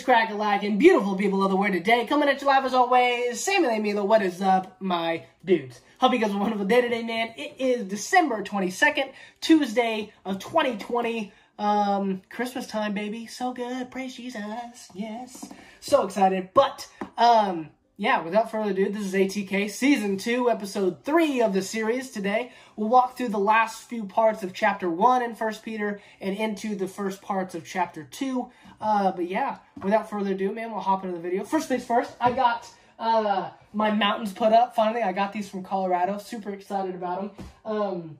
[0.00, 0.78] What's crack a lacking?
[0.78, 2.06] Beautiful people of the world today.
[2.06, 3.38] Coming at you live as always.
[3.38, 5.82] Samuel Milo, what is up, my dudes?
[5.98, 7.34] Hope you guys have a wonderful day today, man.
[7.36, 11.34] It is December 22nd, Tuesday of 2020.
[11.58, 13.26] Um, Christmas time, baby.
[13.26, 13.90] So good.
[13.90, 14.88] Praise Jesus.
[14.94, 15.44] Yes.
[15.80, 16.48] So excited.
[16.54, 17.68] But, um,
[18.00, 22.10] yeah, without further ado, this is ATK Season 2, Episode 3 of the series.
[22.10, 26.34] Today, we'll walk through the last few parts of Chapter 1 in First Peter and
[26.34, 28.50] into the first parts of Chapter 2.
[28.80, 31.44] Uh, but yeah, without further ado, man, we'll hop into the video.
[31.44, 32.66] First things first, I got
[32.98, 34.74] uh, my mountains put up.
[34.74, 36.16] Finally, I got these from Colorado.
[36.16, 37.46] Super excited about them.
[37.66, 38.18] Um,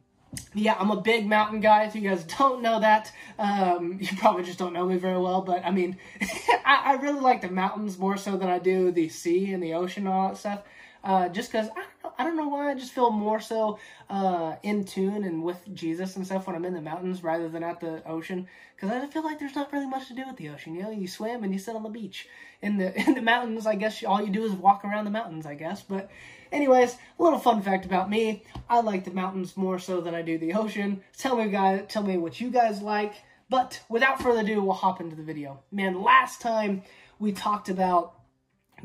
[0.54, 1.84] yeah, I'm a big mountain guy.
[1.84, 5.42] If you guys don't know that, um, you probably just don't know me very well.
[5.42, 5.96] But I mean,
[6.64, 9.74] I, I, really like the mountains more so than I do the sea and the
[9.74, 10.62] ocean and all that stuff.
[11.02, 13.78] Uh, just because I don't know, I don't know why I just feel more so
[14.10, 17.62] uh, in tune and with Jesus and stuff when I'm in the mountains rather than
[17.62, 18.46] at the ocean.
[18.76, 20.74] Because I feel like there's not really much to do with the ocean.
[20.74, 22.28] You know, you swim and you sit on the beach.
[22.62, 25.46] In the in the mountains, I guess all you do is walk around the mountains.
[25.46, 26.10] I guess, but
[26.52, 28.42] Anyways, a little fun fact about me.
[28.68, 31.02] I like the mountains more so than I do the ocean.
[31.16, 33.14] Tell me guys, tell me what you guys like.
[33.48, 35.60] But without further ado, we'll hop into the video.
[35.72, 36.82] Man, last time
[37.18, 38.14] we talked about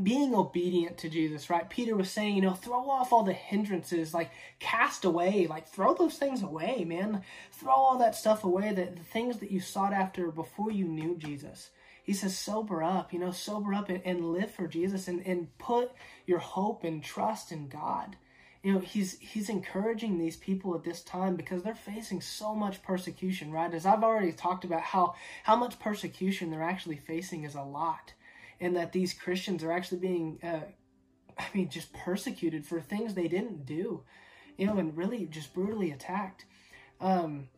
[0.01, 1.69] being obedient to Jesus, right?
[1.69, 5.93] Peter was saying, you know, throw off all the hindrances, like cast away, like throw
[5.93, 7.21] those things away, man.
[7.51, 11.15] Throw all that stuff away, the, the things that you sought after before you knew
[11.15, 11.69] Jesus
[12.05, 15.57] he says, sober up, you know, sober up and, and live for Jesus and, and
[15.57, 15.91] put
[16.27, 18.15] your hope and trust in God.
[18.61, 22.81] You know, he's he's encouraging these people at this time because they're facing so much
[22.81, 23.71] persecution, right?
[23.71, 28.13] As I've already talked about how how much persecution they're actually facing is a lot.
[28.59, 30.61] And that these Christians are actually being uh,
[31.37, 34.03] I mean, just persecuted for things they didn't do,
[34.57, 36.45] you know, and really just brutally attacked.
[37.01, 37.49] Um,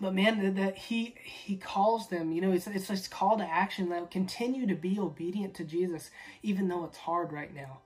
[0.00, 3.88] but man, that he he calls them, you know, it's it's this call to action
[3.90, 6.10] that continue to be obedient to Jesus,
[6.42, 7.80] even though it's hard right now.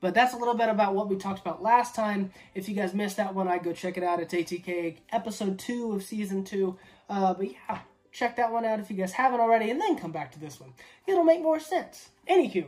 [0.00, 2.30] But that's a little bit about what we talked about last time.
[2.54, 4.20] If you guys missed that one, I go check it out.
[4.20, 6.78] It's ATK episode two of season two.
[7.08, 7.80] Uh, but yeah,
[8.12, 10.58] check that one out if you guys haven't already, and then come back to this
[10.58, 10.72] one.
[11.06, 12.10] It'll make more sense.
[12.28, 12.66] Anywho,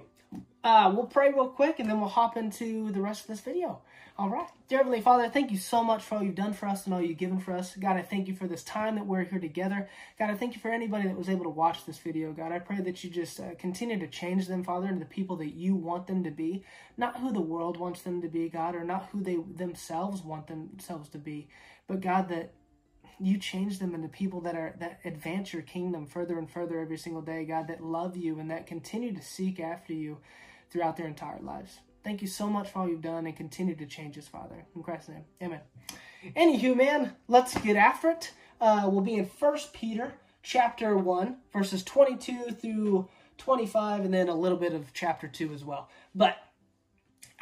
[0.65, 3.81] uh, we'll pray real quick, and then we'll hop into the rest of this video.
[4.23, 4.47] All right.
[4.69, 7.03] Dear Heavenly Father, thank you so much for all you've done for us and all
[7.03, 7.75] you've given for us.
[7.75, 9.89] God, I thank you for this time that we're here together.
[10.17, 12.33] God, I thank you for anybody that was able to watch this video.
[12.33, 15.35] God, I pray that you just uh, continue to change them, Father, into the people
[15.39, 16.63] that you want them to be,
[16.97, 20.47] not who the world wants them to be, God, or not who they themselves want
[20.47, 21.49] themselves to be,
[21.89, 22.53] but God, that
[23.19, 26.97] you change them into people that are that advance your kingdom further and further every
[26.97, 30.19] single day, God, that love you and that continue to seek after you
[30.71, 31.81] throughout their entire lives.
[32.05, 34.65] Thank you so much for all you've done and continue to change us, Father.
[34.75, 35.61] In Christ's name, amen.
[36.37, 38.33] Anywho, man, let's get after it.
[38.61, 43.09] Uh, we'll be in First Peter chapter 1, verses 22 through
[43.39, 45.89] 25, and then a little bit of chapter 2 as well.
[46.15, 46.37] But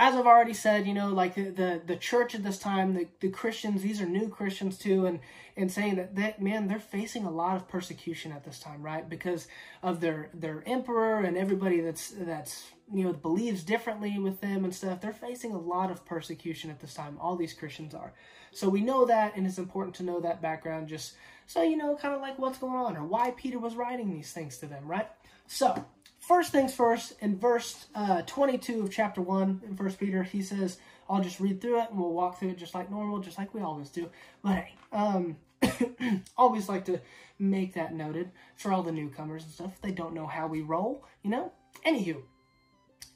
[0.00, 3.06] as I've already said, you know, like the, the, the, church at this time, the,
[3.20, 5.20] the Christians, these are new Christians too, and,
[5.58, 9.06] and saying that, that, man, they're facing a lot of persecution at this time, right?
[9.06, 9.46] Because
[9.82, 14.74] of their, their emperor and everybody that's, that's, you know, believes differently with them and
[14.74, 15.02] stuff.
[15.02, 17.18] They're facing a lot of persecution at this time.
[17.20, 18.14] All these Christians are.
[18.52, 21.12] So we know that, and it's important to know that background just
[21.46, 24.32] so you know kind of like what's going on or why Peter was writing these
[24.32, 25.08] things to them, right?
[25.46, 25.84] So,
[26.30, 30.78] first things first, in verse uh, 22 of chapter 1 in First Peter, he says,
[31.08, 33.52] I'll just read through it and we'll walk through it just like normal, just like
[33.52, 34.08] we always do.
[34.40, 35.36] But hey, um,
[36.36, 37.00] always like to
[37.40, 39.82] make that noted for all the newcomers and stuff.
[39.82, 41.50] They don't know how we roll, you know?
[41.84, 42.22] Anywho,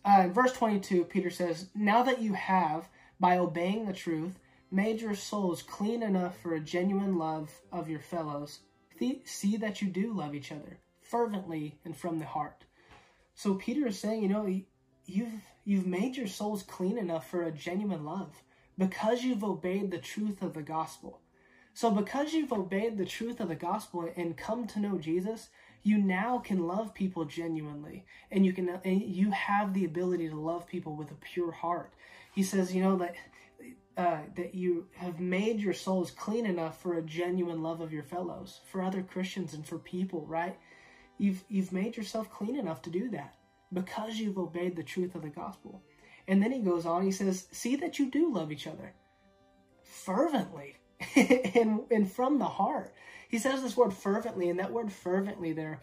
[0.04, 2.88] uh, in verse 22, Peter says, Now that you have,
[3.20, 4.40] by obeying the truth,
[4.72, 8.58] made your souls clean enough for a genuine love of your fellows,
[9.24, 12.64] see that you do love each other fervently and from the heart.
[13.34, 14.46] So Peter is saying, you know,
[15.06, 15.32] you've
[15.64, 18.42] you've made your souls clean enough for a genuine love
[18.78, 21.20] because you've obeyed the truth of the gospel.
[21.72, 25.48] So because you've obeyed the truth of the gospel and come to know Jesus,
[25.82, 30.40] you now can love people genuinely and you can and you have the ability to
[30.40, 31.92] love people with a pure heart.
[32.32, 33.14] He says, you know that
[33.96, 38.02] uh, that you have made your souls clean enough for a genuine love of your
[38.02, 40.56] fellows, for other Christians and for people, right?
[41.18, 43.34] You've, you've made yourself clean enough to do that
[43.72, 45.82] because you've obeyed the truth of the gospel.
[46.26, 48.94] And then he goes on, he says, see that you do love each other
[49.82, 50.76] fervently
[51.16, 52.94] and, and from the heart.
[53.28, 55.80] He says this word fervently, and that word fervently there,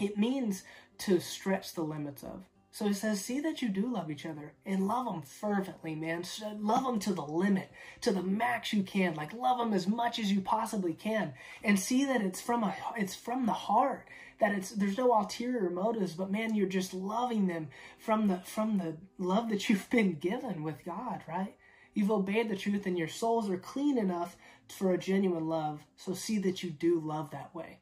[0.00, 0.64] it means
[0.98, 2.44] to stretch the limits of.
[2.70, 6.24] So he says, see that you do love each other and love them fervently, man.
[6.58, 7.70] Love them to the limit,
[8.00, 9.14] to the max you can.
[9.14, 12.74] Like love them as much as you possibly can, and see that it's from a,
[12.96, 14.08] it's from the heart
[14.44, 17.68] that it's there's no ulterior motives, but man, you're just loving them
[17.98, 21.56] from the from the love that you've been given with God, right?
[21.94, 24.36] You've obeyed the truth and your souls are clean enough
[24.68, 25.84] for a genuine love.
[25.96, 27.78] So see that you do love that way.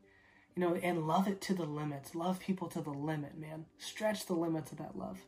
[0.55, 2.15] You know, and love it to the limits.
[2.15, 3.65] Love people to the limit, man.
[3.79, 5.19] Stretch the limits of that love.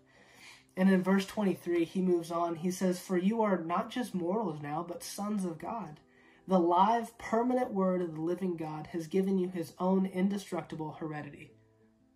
[0.76, 2.56] And in verse 23, he moves on.
[2.56, 5.98] He says, For you are not just mortals now, but sons of God.
[6.46, 11.50] The live, permanent word of the living God has given you his own indestructible heredity.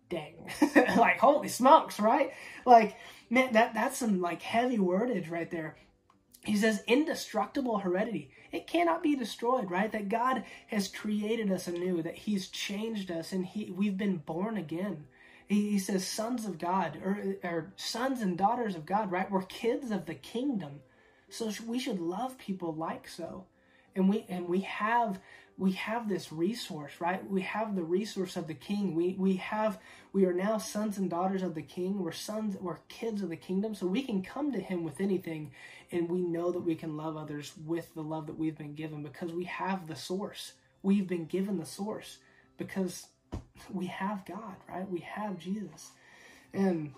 [0.09, 0.49] Dang.
[0.97, 2.31] like, holy smokes, right?
[2.65, 2.95] Like,
[3.29, 5.75] man, that, that's some like heavy wordage right there.
[6.43, 8.31] He says indestructible heredity.
[8.51, 9.91] It cannot be destroyed, right?
[9.91, 14.57] That God has created us anew, that He's changed us, and He we've been born
[14.57, 15.05] again.
[15.47, 19.29] He, he says sons of God, or, or sons and daughters of God, right?
[19.29, 20.81] We're kids of the kingdom.
[21.29, 23.45] So we should love people like so.
[23.95, 25.19] And we and we have
[25.57, 27.29] we have this resource, right?
[27.29, 28.95] We have the resource of the king.
[28.95, 29.79] We we have
[30.13, 31.99] we are now sons and daughters of the king.
[31.99, 33.75] We're sons, we're kids of the kingdom.
[33.75, 35.51] So we can come to him with anything
[35.91, 39.03] and we know that we can love others with the love that we've been given
[39.03, 40.53] because we have the source.
[40.81, 42.19] We've been given the source
[42.57, 43.07] because
[43.71, 44.89] we have God, right?
[44.89, 45.91] We have Jesus.
[46.53, 46.93] And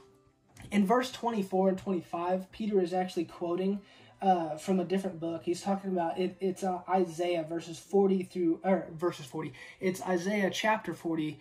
[0.70, 3.82] in verse 24 and 25, Peter is actually quoting
[4.22, 5.44] uh, from a different book.
[5.44, 6.38] He's talking about it.
[6.40, 9.54] It's uh, Isaiah verses forty through or verses forty.
[9.80, 11.40] It's Isaiah chapter forty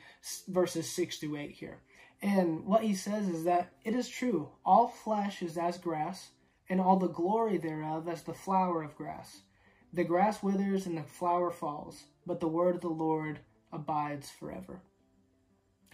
[0.48, 1.78] verses six through eight here.
[2.22, 4.50] And what he says is that it is true.
[4.64, 6.30] All flesh is as grass,
[6.68, 9.40] and all the glory thereof as the flower of grass.
[9.92, 13.40] The grass withers and the flower falls, but the word of the Lord
[13.72, 14.82] abides forever.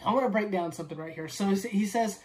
[0.04, 1.28] I want to break down something right here.
[1.28, 2.18] So he says,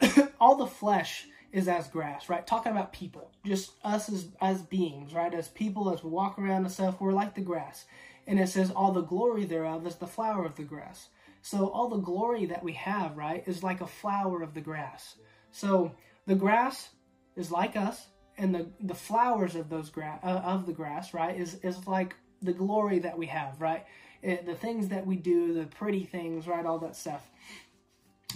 [0.40, 2.46] all the flesh is as grass, right?
[2.46, 5.32] Talking about people, just us as, as beings, right?
[5.32, 7.86] As people, as we walk around and stuff, we're like the grass.
[8.26, 11.08] And it says, all the glory thereof is the flower of the grass.
[11.40, 15.14] So all the glory that we have, right, is like a flower of the grass.
[15.50, 15.92] So
[16.26, 16.90] the grass
[17.36, 21.38] is like us, and the, the flowers of those grass uh, of the grass, right,
[21.38, 23.84] is, is like the glory that we have, right?
[24.22, 27.30] It, the things that we do, the pretty things, right, all that stuff.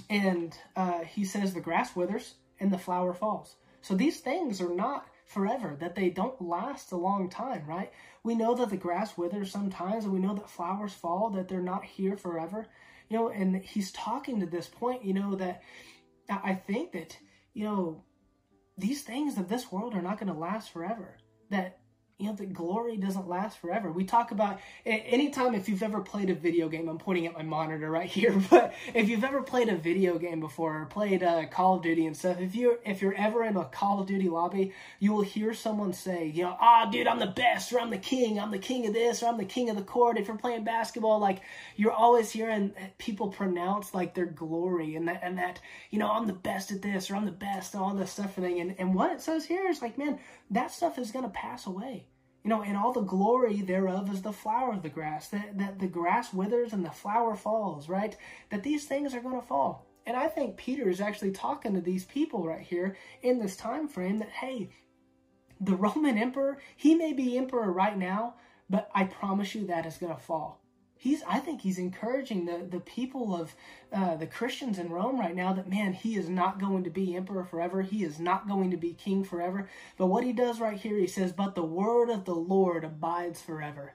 [0.09, 3.57] And uh, he says the grass withers, and the flower falls.
[3.83, 7.93] So these things are not forever, that they don't last a long time, right?
[8.23, 11.61] We know that the grass withers sometimes, and we know that flowers fall, that they're
[11.61, 12.67] not here forever.
[13.09, 15.63] You know, and he's talking to this point, you know, that
[16.31, 17.19] I think that,
[17.53, 18.05] you know,
[18.79, 21.19] these things of this world are not going to last forever.
[21.51, 21.81] That
[22.23, 23.91] you know, the glory doesn't last forever.
[23.91, 27.43] We talk about anytime if you've ever played a video game, I'm pointing at my
[27.43, 31.47] monitor right here, but if you've ever played a video game before or played uh,
[31.47, 34.29] Call of Duty and stuff, if you're if you're ever in a Call of Duty
[34.29, 37.81] lobby, you will hear someone say, you know, ah, oh, dude, I'm the best, or
[37.81, 40.17] I'm the king, I'm the king of this, or I'm the king of the court.
[40.17, 41.41] If you're playing basketball, like
[41.75, 45.61] you're always hearing people pronounce like their glory and that and that,
[45.91, 48.37] you know, I'm the best at this, or I'm the best, and all this stuff
[48.39, 48.61] and thing.
[48.61, 50.21] And and what it says here is like, man,
[50.53, 52.07] that stuff is gonna pass away
[52.45, 55.79] you know, and all the glory thereof is the flower of the grass, that, that
[55.79, 58.17] the grass withers and the flower falls, right?
[58.51, 59.87] That these things are going to fall.
[60.05, 63.87] And I think Peter is actually talking to these people right here in this time
[63.87, 64.71] frame that, hey,
[65.61, 68.35] the Roman emperor, he may be emperor right now,
[68.69, 70.62] but I promise you that is going to fall
[71.03, 73.55] he's I think he's encouraging the the people of
[73.93, 77.17] uh, the Christians in Rome right now that man he is not going to be
[77.17, 77.83] emperor forever.
[77.83, 79.69] He is not going to be king forever.
[79.99, 83.41] But what he does right here he says but the word of the Lord abides
[83.43, 83.95] forever.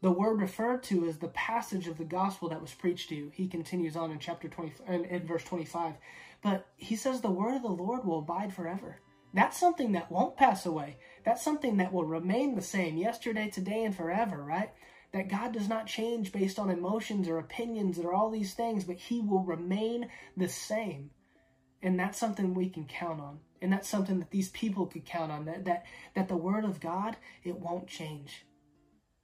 [0.00, 3.30] The word referred to is the passage of the gospel that was preached to you.
[3.34, 5.94] He continues on in chapter 20 in, in verse 25
[6.42, 9.00] but he says the word of the Lord will abide forever.
[9.32, 10.98] That's something that won't pass away.
[11.24, 14.70] That's something that will remain the same yesterday today and forever right
[15.14, 18.96] that God does not change based on emotions or opinions or all these things, but
[18.96, 21.10] He will remain the same.
[21.80, 23.38] And that's something we can count on.
[23.62, 25.44] And that's something that these people could count on.
[25.44, 28.44] That that that the word of God, it won't change.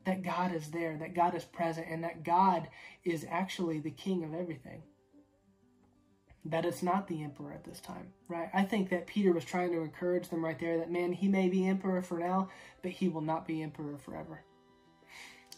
[0.07, 2.69] That God is there, that God is present, and that God
[3.05, 4.85] is actually the king of everything.
[6.45, 8.49] That it's not the emperor at this time, right?
[8.55, 11.49] I think that Peter was trying to encourage them right there that man, he may
[11.49, 12.49] be emperor for now,
[12.81, 14.45] but he will not be emperor forever.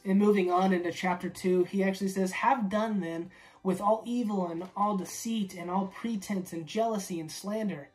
[0.04, 3.30] And moving on into chapter 2, he actually says, Have done then
[3.62, 7.88] with all evil and all deceit and all pretense and jealousy and slander.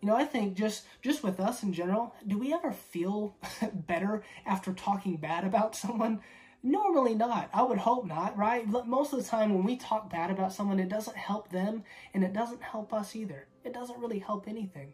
[0.00, 3.34] You know, I think just just with us in general, do we ever feel
[3.72, 6.20] better after talking bad about someone?
[6.62, 7.50] Normally not.
[7.52, 8.66] I would hope not, right?
[8.66, 11.84] Most of the time when we talk bad about someone, it doesn't help them
[12.14, 13.46] and it doesn't help us either.
[13.64, 14.92] It doesn't really help anything.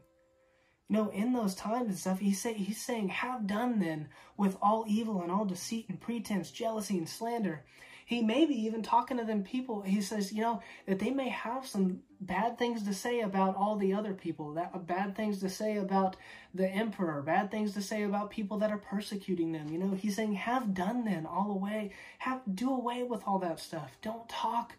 [0.89, 4.57] You know, in those times and stuff, he's, say, he's saying, have done then with
[4.61, 7.65] all evil and all deceit and pretense, jealousy and slander.
[8.07, 9.83] he may be even talking to them people.
[9.83, 13.77] He says, you know, that they may have some bad things to say about all
[13.77, 16.17] the other people, that uh, bad things to say about
[16.53, 19.69] the emperor, bad things to say about people that are persecuting them.
[19.69, 21.93] You know, he's saying, have done then all away.
[22.19, 23.97] Have do away with all that stuff.
[24.03, 24.75] Don't talk,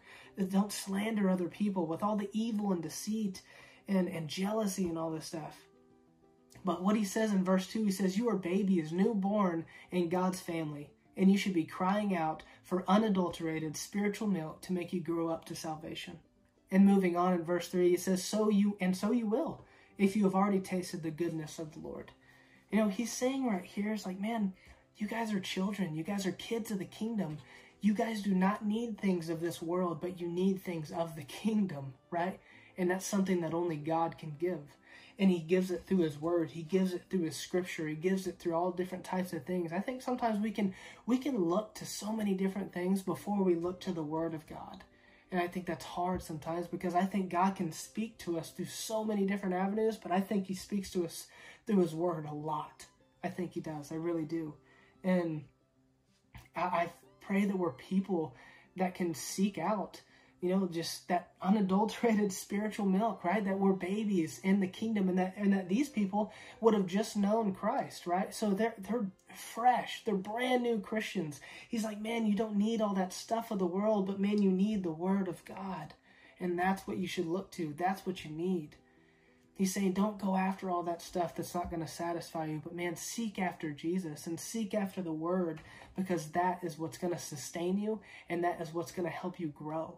[0.48, 3.42] don't slander other people with all the evil and deceit
[3.88, 5.56] and, and jealousy and all this stuff.
[6.66, 10.40] But what he says in verse 2, he says, You are is newborn in God's
[10.40, 15.28] family, and you should be crying out for unadulterated spiritual milk to make you grow
[15.28, 16.18] up to salvation.
[16.72, 19.64] And moving on in verse 3, he says, So you, and so you will,
[19.96, 22.10] if you have already tasted the goodness of the Lord.
[22.72, 24.52] You know, he's saying right here, it's like, man,
[24.96, 25.94] you guys are children.
[25.94, 27.38] You guys are kids of the kingdom.
[27.80, 31.22] You guys do not need things of this world, but you need things of the
[31.22, 32.40] kingdom, right?
[32.78, 34.76] And that's something that only God can give.
[35.18, 36.50] And he gives it through his word.
[36.50, 37.88] He gives it through his scripture.
[37.88, 39.72] He gives it through all different types of things.
[39.72, 40.74] I think sometimes we can
[41.06, 44.46] we can look to so many different things before we look to the word of
[44.46, 44.84] god.
[45.32, 48.66] And i think that's hard sometimes because i think god can speak to us through
[48.66, 51.26] so many different avenues but i think he speaks to us
[51.66, 52.86] through his word a lot.
[53.24, 53.90] I think he does.
[53.90, 54.54] I really do.
[55.02, 55.44] And
[56.54, 58.34] i, I pray that we're people
[58.76, 60.00] that can seek out
[60.40, 63.44] you know, just that unadulterated spiritual milk, right?
[63.44, 67.16] That we're babies in the kingdom and that and that these people would have just
[67.16, 68.34] known Christ, right?
[68.34, 71.40] So they're they're fresh, they're brand new Christians.
[71.68, 74.50] He's like, man, you don't need all that stuff of the world, but man, you
[74.50, 75.94] need the word of God.
[76.38, 77.74] And that's what you should look to.
[77.76, 78.76] That's what you need.
[79.56, 82.74] He's saying, don't go after all that stuff that's not going to satisfy you, but
[82.74, 85.62] man, seek after Jesus and seek after the Word
[85.96, 89.40] because that is what's going to sustain you and that is what's going to help
[89.40, 89.96] you grow.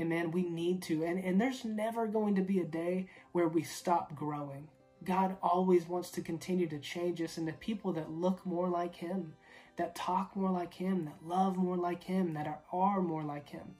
[0.00, 1.04] And man, we need to.
[1.04, 4.66] And, and there's never going to be a day where we stop growing.
[5.04, 9.34] God always wants to continue to change us into people that look more like Him,
[9.76, 13.50] that talk more like Him, that love more like Him, that are, are more like
[13.50, 13.74] Him.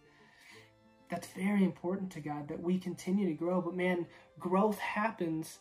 [1.09, 3.63] That's very important to God that we continue to grow.
[3.63, 4.07] But man,
[4.39, 5.61] growth happens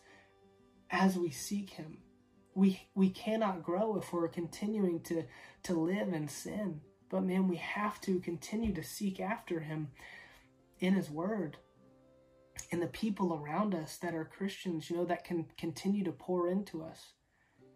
[0.90, 1.98] as we seek Him.
[2.54, 5.24] We, we cannot grow if we're continuing to,
[5.62, 6.82] to live in sin.
[7.08, 9.88] But man, we have to continue to seek after Him
[10.80, 11.58] in His Word
[12.72, 16.48] and the people around us that are Christians, you know, that can continue to pour
[16.48, 17.12] into us.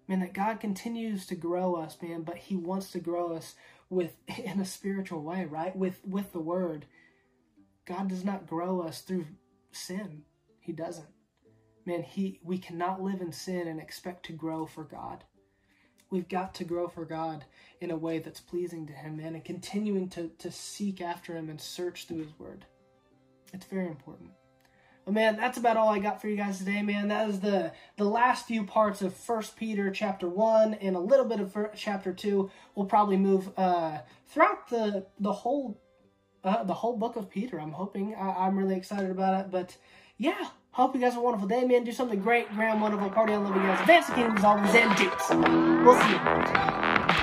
[0.07, 3.55] Man, that God continues to grow us, man, but He wants to grow us
[3.89, 4.13] with
[4.45, 5.75] in a spiritual way, right?
[5.75, 6.87] With with the Word.
[7.87, 9.27] God does not grow us through
[9.73, 10.23] sin.
[10.61, 11.09] He doesn't.
[11.87, 15.25] Man, He we cannot live in sin and expect to grow for God.
[16.11, 17.45] We've got to grow for God
[17.81, 21.49] in a way that's pleasing to Him, man, and continuing to, to seek after Him
[21.51, 22.67] and search through His Word.
[23.55, 24.31] It's very important.
[25.05, 27.09] But man, that's about all I got for you guys today, man.
[27.09, 31.27] That is the the last few parts of First Peter chapter one and a little
[31.27, 32.51] bit of chapter two.
[32.75, 35.81] We'll probably move uh, throughout the the whole
[36.43, 37.61] uh, the whole book of Peter.
[37.61, 38.15] I'm hoping.
[38.15, 39.51] I, am really excited about it.
[39.51, 39.77] But
[40.17, 41.85] yeah, hope you guys have a wonderful day, man.
[41.85, 43.81] Do something great, grand, wonderful, party on love you guys.
[43.81, 45.85] Advance the kingdom is always and dudes.
[45.85, 47.14] We'll see you.